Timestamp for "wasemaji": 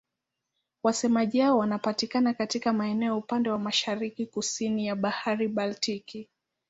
0.83-1.41